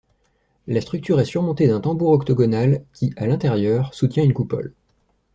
La 0.65 0.81
structure 0.81 1.19
est 1.19 1.25
surmontée 1.25 1.67
d'un 1.67 1.79
tambour 1.79 2.09
octogonal 2.09 2.83
qui, 2.91 3.13
à 3.17 3.27
l'intérieur, 3.27 3.93
soutient 3.93 4.23
une 4.23 4.33
coupole. 4.33 4.73